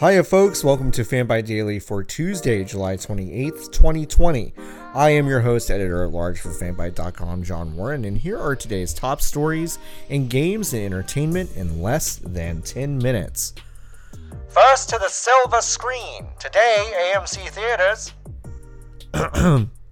[0.00, 0.64] Hiya, folks.
[0.64, 4.52] Welcome to Fanbyte Daily for Tuesday, July 28th, 2020.
[4.92, 8.92] I am your host, editor at large for fanbyte.com, John Warren, and here are today's
[8.92, 9.78] top stories
[10.08, 13.54] in games and entertainment in less than 10 minutes.
[14.48, 16.26] First to the silver screen.
[16.40, 18.12] Today, AMC Theaters.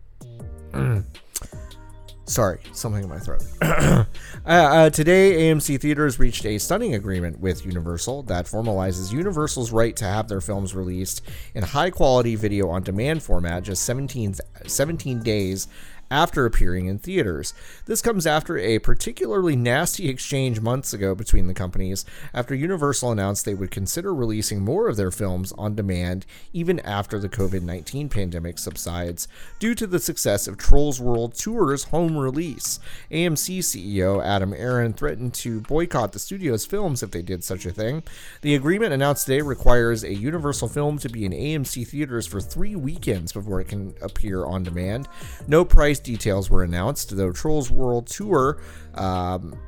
[2.32, 3.44] Sorry, something in my throat.
[3.60, 4.04] uh,
[4.46, 10.06] uh, today, AMC Theaters reached a stunning agreement with Universal that formalizes Universal's right to
[10.06, 11.20] have their films released
[11.54, 14.36] in high quality video on demand format just 17,
[14.66, 15.68] 17 days
[16.12, 17.54] after appearing in theaters.
[17.86, 22.04] This comes after a particularly nasty exchange months ago between the companies
[22.34, 27.18] after Universal announced they would consider releasing more of their films on demand even after
[27.18, 29.26] the COVID 19 pandemic subsides
[29.58, 32.78] due to the success of Trolls World Tour's home release.
[33.10, 37.72] AMC CEO Adam Aron threatened to boycott the studio's films if they did such a
[37.72, 38.02] thing.
[38.42, 42.76] The agreement announced today requires a Universal film to be in AMC theaters for three
[42.76, 45.08] weekends before it can appear on demand.
[45.48, 48.58] No price details were announced, though Trolls World Tour
[48.94, 49.58] um,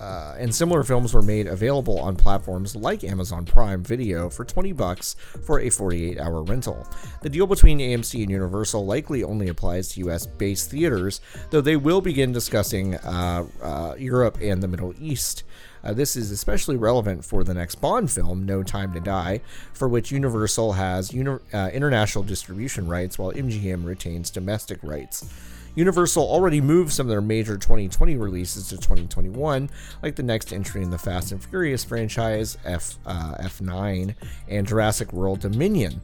[0.00, 4.72] uh, and similar films were made available on platforms like Amazon Prime Video for 20
[4.72, 6.86] bucks for a 48-hour rental.
[7.22, 12.00] The deal between AMC and Universal likely only applies to US-based theaters, though they will
[12.00, 15.44] begin discussing uh, uh, Europe and the Middle East.
[15.82, 19.40] Uh, this is especially relevant for the next Bond film, No Time to Die,
[19.72, 25.26] for which Universal has uni- uh, international distribution rights while MGM retains domestic rights.
[25.74, 29.68] Universal already moved some of their major 2020 releases to 2021,
[30.02, 34.14] like the next entry in the Fast and Furious franchise, F, uh, F9,
[34.48, 36.00] and Jurassic World Dominion,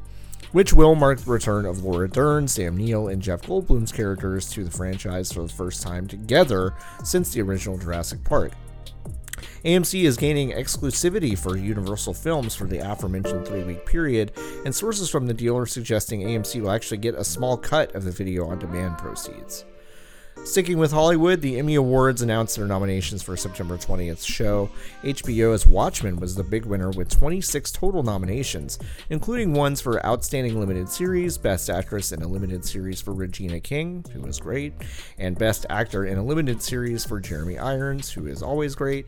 [0.52, 4.64] which will mark the return of Laura Dern, Sam Neill, and Jeff Goldblum's characters to
[4.64, 8.52] the franchise for the first time together since the original Jurassic Park.
[9.64, 14.33] AMC is gaining exclusivity for Universal Films for the aforementioned three week period,
[14.64, 18.05] and sources from the deal are suggesting AMC will actually get a small cut of
[18.05, 19.66] the video on demand proceeds.
[20.44, 24.71] Sticking with Hollywood, the Emmy Awards announced their nominations for September 20th show.
[25.03, 28.78] HBO's Watchmen was the big winner with 26 total nominations,
[29.10, 34.03] including ones for Outstanding Limited Series, Best Actress in a Limited Series for Regina King,
[34.15, 34.72] who was great,
[35.19, 39.06] and Best Actor in a Limited Series for Jeremy Irons, who is always great.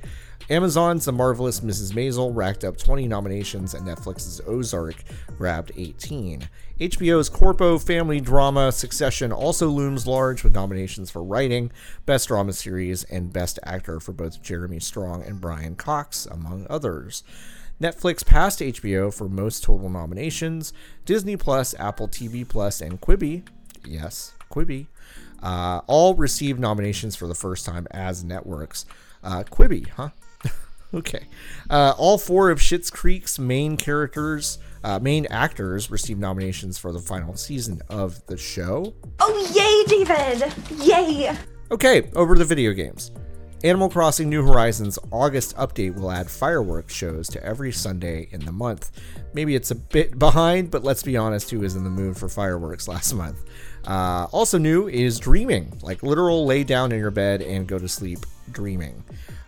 [0.51, 1.93] Amazon's The Marvelous Mrs.
[1.93, 4.97] Maisel racked up 20 nominations, and Netflix's Ozark
[5.37, 6.49] grabbed 18.
[6.81, 11.71] HBO's Corpo family drama Succession also looms large with nominations for writing,
[12.07, 17.23] Best Drama Series, and Best Actor for both Jeremy Strong and Brian Cox, among others.
[17.81, 20.73] Netflix passed HBO for most total nominations.
[21.05, 23.47] Disney Plus, Apple TV Plus, and Quibi,
[23.87, 24.87] yes, Quibi,
[25.43, 28.87] uh, all received nominations for the first time as networks.
[29.23, 30.11] Uh, Quibi, huh?
[30.95, 31.27] Okay.
[31.71, 37.01] Uh, all four of Schitt's Creek's main characters, uh, main actors, received nominations for the
[37.01, 38.95] final season of the show.
[39.21, 40.53] Oh, yay, David!
[40.79, 41.37] Yay!
[41.71, 43.13] Okay, over to the video games.
[43.65, 48.51] Animal Crossing New Horizons August update will add fireworks shows to every Sunday in the
[48.51, 48.91] month.
[49.35, 52.29] Maybe it's a bit behind, but let's be honest, who was in the mood for
[52.29, 53.45] fireworks last month?
[53.87, 57.89] Uh, also new is dreaming, like literal lay down in your bed and go to
[57.89, 58.19] sleep
[58.51, 59.05] dreaming.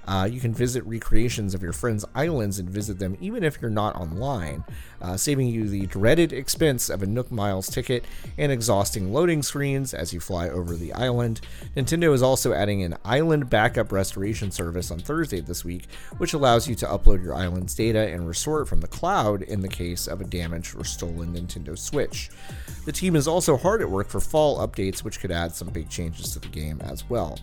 [0.06, 3.71] Uh, you can visit recreations of your friends' islands and visit them even if you're
[3.71, 4.62] not online,
[5.00, 8.04] uh, saving you the dreaded expense of a Nook Miles ticket
[8.37, 11.41] and exhausting loading screens as you fly over the island.
[11.75, 15.87] Nintendo is also adding an island backup restoration service on Thursday this week,
[16.19, 19.60] which allows you to upload your island's data and restore it from the cloud in
[19.60, 22.31] the case of a damaged or stolen Nintendo Switch.
[22.84, 25.88] The team is also hard at work for fall updates, which could add some big
[25.88, 27.38] changes to the game as well.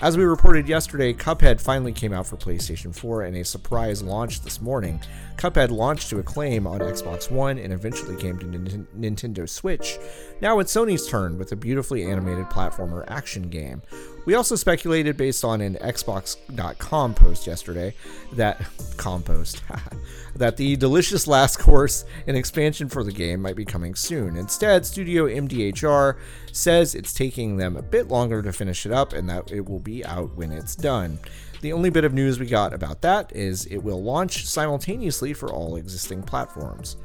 [0.00, 4.42] As we reported yesterday, Cuphead finally came out for PlayStation 4 and a surprise launch
[4.42, 5.00] this morning.
[5.36, 9.98] Cuphead launched to acclaim on Xbox One and eventually came to N- Nintendo Switch.
[10.40, 13.82] Now it's Sony's turn with a beautifully animated platformer action game.
[14.28, 17.94] We also speculated based on an Xbox.com post yesterday
[18.34, 18.60] that
[18.98, 19.62] compost
[20.36, 24.36] that the delicious last course and expansion for the game might be coming soon.
[24.36, 26.18] Instead, Studio MDHR
[26.52, 29.80] says it's taking them a bit longer to finish it up and that it will
[29.80, 31.18] be out when it's done.
[31.62, 35.50] The only bit of news we got about that is it will launch simultaneously for
[35.50, 36.98] all existing platforms.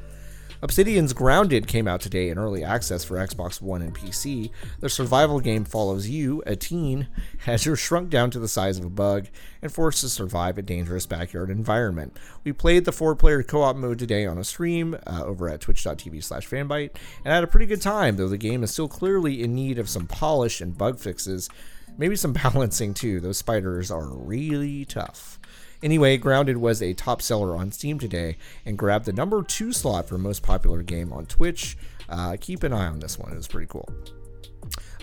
[0.64, 4.50] Obsidian's Grounded came out today in early access for Xbox One and PC.
[4.80, 7.08] The survival game follows you, a teen,
[7.46, 9.26] as you're shrunk down to the size of a bug
[9.60, 12.16] and forced to survive a dangerous backyard environment.
[12.44, 16.48] We played the four-player co-op mode today on a stream uh, over at twitch.tv slash
[16.48, 16.96] fanbyte
[17.26, 19.90] and had a pretty good time, though the game is still clearly in need of
[19.90, 21.50] some polish and bug fixes.
[21.98, 23.20] Maybe some balancing too.
[23.20, 25.38] Those spiders are really tough.
[25.84, 30.08] Anyway, Grounded was a top seller on Steam today and grabbed the number two slot
[30.08, 31.76] for most popular game on Twitch.
[32.08, 33.86] Uh, keep an eye on this one; it was pretty cool.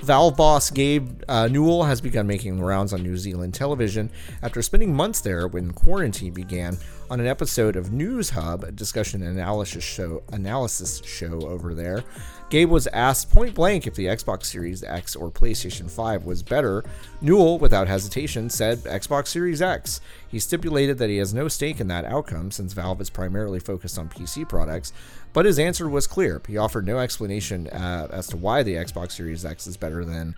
[0.01, 4.09] Valve boss Gabe uh, Newell has begun making rounds on New Zealand television
[4.41, 6.75] after spending months there when quarantine began
[7.11, 12.05] on an episode of Newshub, a discussion analysis show analysis show over there.
[12.49, 16.85] Gabe was asked point blank if the Xbox Series X or PlayStation 5 was better.
[17.19, 19.99] Newell, without hesitation, said Xbox Series X.
[20.29, 23.99] He stipulated that he has no stake in that outcome since Valve is primarily focused
[23.99, 24.93] on PC products,
[25.33, 26.41] but his answer was clear.
[26.47, 30.33] He offered no explanation uh, as to why the Xbox Series X is better than,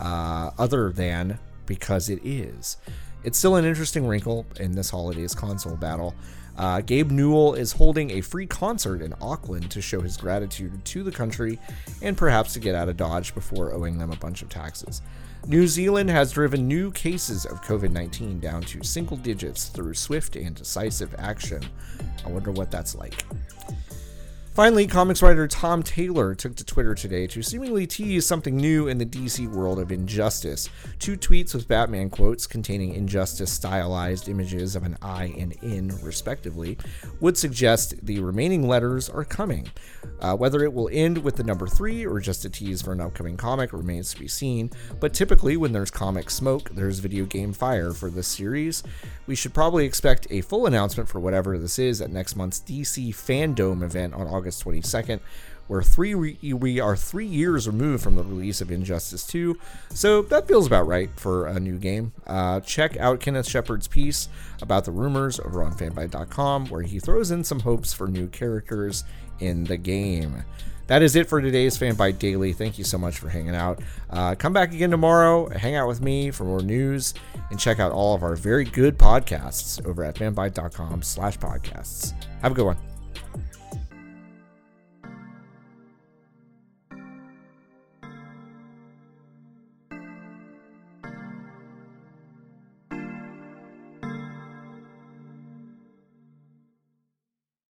[0.00, 2.78] uh, other than because it is.
[3.26, 6.14] It's still an interesting wrinkle in this holiday's console battle.
[6.56, 11.02] Uh, Gabe Newell is holding a free concert in Auckland to show his gratitude to
[11.02, 11.58] the country
[12.02, 15.02] and perhaps to get out of Dodge before owing them a bunch of taxes.
[15.48, 20.36] New Zealand has driven new cases of COVID 19 down to single digits through swift
[20.36, 21.62] and decisive action.
[22.24, 23.24] I wonder what that's like.
[24.56, 28.96] Finally, comics writer Tom Taylor took to Twitter today to seemingly tease something new in
[28.96, 30.70] the DC world of injustice.
[30.98, 36.78] Two tweets with Batman quotes containing injustice stylized images of an I and N, respectively,
[37.20, 39.68] would suggest the remaining letters are coming.
[40.20, 43.00] Uh, whether it will end with the number three or just a tease for an
[43.02, 44.70] upcoming comic remains to be seen,
[45.00, 48.82] but typically, when there's comic smoke, there's video game fire for this series.
[49.26, 53.10] We should probably expect a full announcement for whatever this is at next month's DC
[53.10, 54.45] Fandome event on August.
[54.46, 55.18] August 22nd,
[55.66, 59.58] where three we are three years removed from the release of Injustice 2.
[59.90, 62.12] So that feels about right for a new game.
[62.28, 64.28] Uh, check out Kenneth Shepard's piece
[64.62, 69.02] about the rumors over on fanbyte.com, where he throws in some hopes for new characters
[69.40, 70.44] in the game.
[70.86, 72.52] That is it for today's Fanbyte Daily.
[72.52, 73.80] Thank you so much for hanging out.
[74.08, 77.12] Uh, come back again tomorrow, hang out with me for more news,
[77.50, 82.14] and check out all of our very good podcasts over at fanbyte.com slash podcasts.
[82.42, 82.95] Have a good one.